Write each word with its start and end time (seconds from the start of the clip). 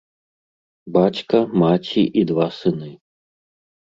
Бацька, 0.95 1.41
маці 1.63 2.03
і 2.21 2.23
два 2.31 2.47
сыны. 2.61 2.89